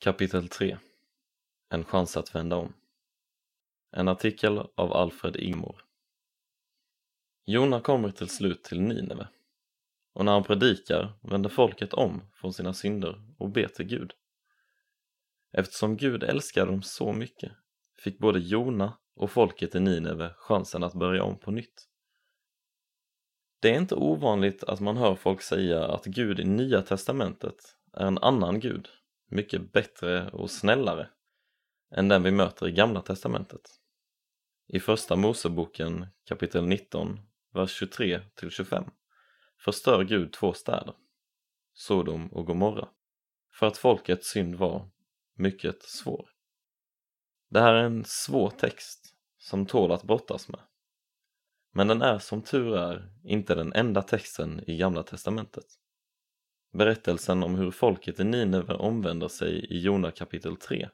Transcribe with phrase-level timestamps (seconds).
[0.00, 0.78] Kapitel 3
[1.68, 2.72] En chans att vända om
[3.92, 5.84] En artikel av Alfred Ingmor
[7.46, 9.28] Jona kommer till slut till Nineve
[10.14, 14.12] och när han predikar vänder folket om från sina synder och ber till Gud.
[15.52, 17.52] Eftersom Gud älskade dem så mycket
[18.04, 21.88] fick både Jona och folket i Nineve chansen att börja om på nytt.
[23.60, 27.56] Det är inte ovanligt att man hör folk säga att Gud i Nya Testamentet
[27.92, 28.88] är en annan Gud
[29.28, 31.10] mycket bättre och snällare
[31.90, 33.70] än den vi möter i Gamla Testamentet.
[34.66, 37.20] I Första Moseboken kapitel 19,
[37.54, 38.90] vers 23-25,
[39.64, 40.94] förstör Gud två städer,
[41.72, 42.88] Sodom och Gomorra,
[43.54, 44.90] för att folkets synd var
[45.34, 46.30] mycket svår.
[47.50, 50.60] Det här är en svår text som tål att brottas med.
[51.72, 55.64] Men den är som tur är inte den enda texten i Gamla Testamentet.
[56.78, 60.88] Berättelsen om hur folket i Nineve omvänder sig i Jona kapitel 3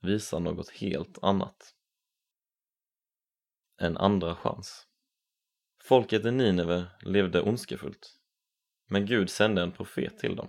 [0.00, 1.74] visar något helt annat.
[3.80, 4.86] En andra chans.
[5.82, 8.20] Folket i Nineve levde ondskefullt,
[8.88, 10.48] men Gud sände en profet till dem.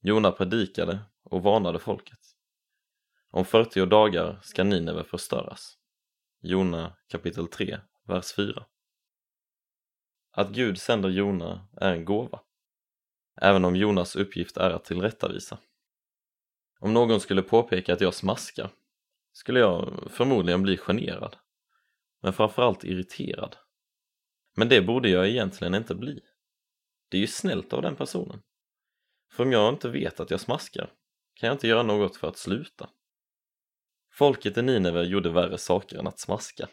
[0.00, 2.20] Jona predikade och varnade folket.
[3.30, 5.78] Om 40 dagar ska Nineve förstöras.
[6.40, 8.66] Jona kapitel 3, vers 4.
[10.30, 12.40] Att Gud sänder Jona är en gåva
[13.42, 15.58] även om Jonas uppgift är att tillrättavisa.
[16.80, 18.70] Om någon skulle påpeka att jag smaskar
[19.32, 21.36] skulle jag förmodligen bli generad,
[22.22, 23.56] men framförallt irriterad.
[24.56, 26.20] Men det borde jag egentligen inte bli.
[27.08, 28.42] Det är ju snällt av den personen.
[29.32, 30.92] För om jag inte vet att jag smaskar
[31.34, 32.90] kan jag inte göra något för att sluta.
[34.12, 36.68] Folket i Nineve gjorde värre saker än att smaska.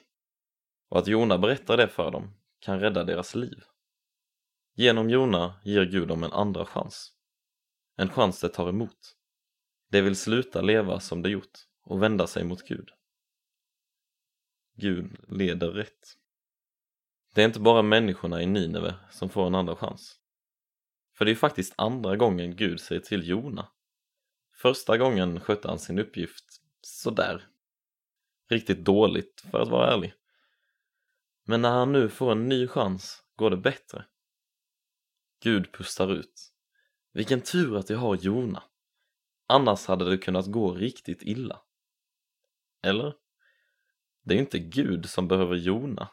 [0.89, 3.63] Och att Jona berättar det för dem kan rädda deras liv.
[4.79, 7.13] Genom Jona ger Gud dem en andra chans.
[7.95, 9.15] En chans de tar emot.
[9.89, 12.89] De vill sluta leva som de gjort och vända sig mot Gud.
[14.75, 16.17] Gud leder rätt.
[17.33, 20.19] Det är inte bara människorna i Nineve som får en andra chans.
[21.13, 23.67] För det är faktiskt andra gången Gud säger till Jona.
[24.53, 26.45] Första gången skötte han sin uppgift
[26.81, 27.47] sådär.
[28.49, 30.13] Riktigt dåligt för att vara ärlig.
[31.43, 34.05] Men när han nu får en ny chans går det bättre.
[35.41, 36.53] Gud pustar ut.
[37.13, 38.63] Vilken tur att jag har Jona.
[39.47, 41.61] Annars hade det kunnat gå riktigt illa.
[42.83, 43.15] Eller?
[44.23, 46.09] Det är inte Gud som behöver Jona.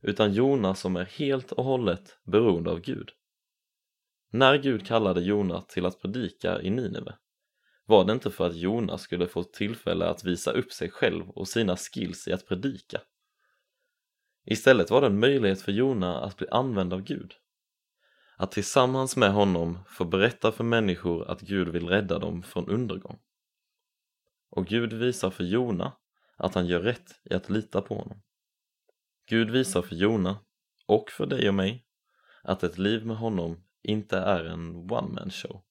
[0.00, 3.10] Utan Jona som är helt och hållet beroende av Gud.
[4.30, 7.14] När Gud kallade Jona till att predika i Nineve
[7.86, 11.48] var det inte för att Jona skulle få tillfälle att visa upp sig själv och
[11.48, 13.00] sina skills i att predika.
[14.44, 17.34] Istället var det en möjlighet för Jona att bli använd av Gud
[18.36, 23.18] att tillsammans med honom få berätta för människor att Gud vill rädda dem från undergång.
[24.50, 25.92] Och Gud visar för Jona
[26.36, 28.22] att han gör rätt i att lita på honom.
[29.26, 30.38] Gud visar för Jona,
[30.86, 31.86] och för dig och mig,
[32.42, 35.62] att ett liv med honom inte är en one-man show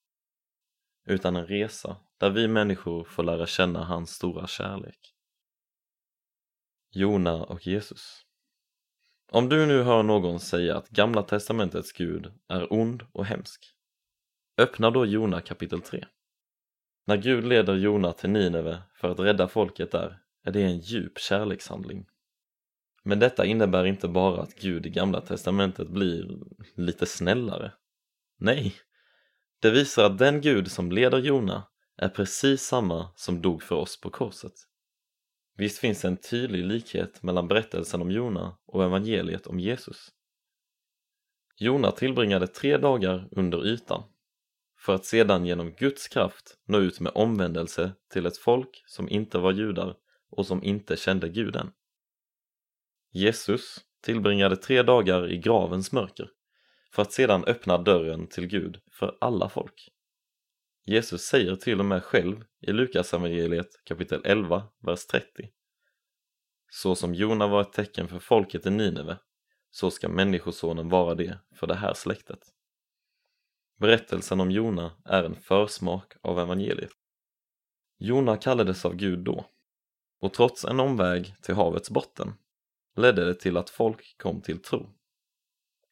[1.05, 5.15] utan en resa där vi människor får lära känna hans stora kärlek.
[6.89, 8.22] Jona och Jesus
[9.31, 13.65] om du nu hör någon säga att Gamla Testamentets Gud är ond och hemsk,
[14.57, 16.05] öppna då Jona kapitel 3.
[17.05, 21.19] När Gud leder Jona till Nineve för att rädda folket där är det en djup
[21.19, 22.05] kärlekshandling.
[23.03, 26.39] Men detta innebär inte bara att Gud i Gamla Testamentet blir
[26.75, 27.71] lite snällare.
[28.37, 28.75] Nej,
[29.61, 31.63] det visar att den Gud som leder Jona
[31.97, 34.53] är precis samma som dog för oss på korset.
[35.57, 40.11] Visst finns det en tydlig likhet mellan berättelsen om Jona och evangeliet om Jesus.
[41.57, 44.03] Jona tillbringade tre dagar under ytan
[44.79, 49.37] för att sedan genom Guds kraft nå ut med omvändelse till ett folk som inte
[49.37, 49.95] var judar
[50.29, 51.71] och som inte kände guden.
[53.11, 56.29] Jesus tillbringade tre dagar i gravens mörker
[56.91, 59.92] för att sedan öppna dörren till Gud för alla folk.
[60.85, 65.25] Jesus säger till och med själv i Lukas evangeliet kapitel 11, vers 30.
[66.71, 69.17] Så som Jona var ett tecken för folket i Nineve,
[69.69, 72.39] så ska Människosonen vara det för det här släktet.
[73.79, 76.91] Berättelsen om Jona är en försmak av evangeliet.
[77.97, 79.45] Jona kallades av Gud då,
[80.19, 82.33] och trots en omväg till havets botten
[82.95, 84.89] ledde det till att folk kom till tro.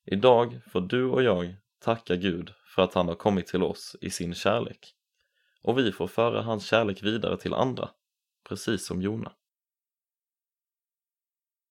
[0.06, 4.10] Idag får du och jag tacka Gud för att han har kommit till oss i
[4.10, 4.96] sin kärlek.
[5.62, 7.90] Och vi får föra hans kärlek vidare till andra,
[8.44, 9.34] precis som Jona.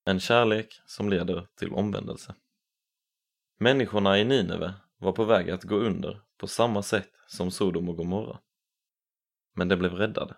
[0.05, 2.35] En kärlek som leder till omvändelse.
[3.59, 7.97] Människorna i Nineve var på väg att gå under på samma sätt som Sodom och
[7.97, 8.41] Gomorra.
[9.55, 10.37] men de blev räddade.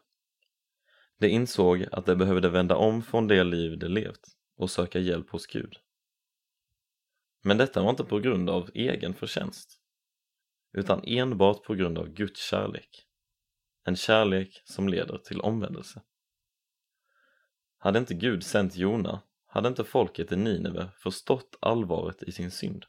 [1.19, 5.31] De insåg att de behövde vända om från det liv de levt och söka hjälp
[5.31, 5.77] hos Gud.
[7.43, 9.82] Men detta var inte på grund av egen förtjänst,
[10.73, 13.07] utan enbart på grund av Guds kärlek.
[13.85, 16.03] En kärlek som leder till omvändelse.
[17.79, 22.85] Hade inte Gud sänt Jona hade inte folket i Nineve förstått allvaret i sin synd.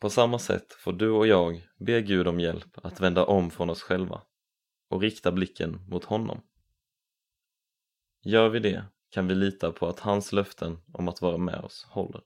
[0.00, 3.70] På samma sätt får du och jag be Gud om hjälp att vända om från
[3.70, 4.22] oss själva
[4.88, 6.42] och rikta blicken mot honom.
[8.22, 11.86] Gör vi det kan vi lita på att hans löften om att vara med oss
[11.90, 12.22] håller.